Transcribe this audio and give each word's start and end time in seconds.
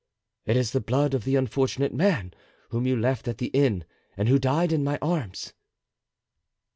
"It 0.47 0.57
is 0.57 0.71
the 0.71 0.81
blood 0.81 1.13
of 1.13 1.25
the 1.25 1.35
unfortunate 1.35 1.93
man 1.93 2.33
whom 2.69 2.87
you 2.87 2.97
left 2.97 3.27
at 3.27 3.37
the 3.37 3.49
inn 3.49 3.85
and 4.17 4.27
who 4.27 4.39
died 4.39 4.71
in 4.71 4.83
my 4.83 4.97
arms." 4.99 5.53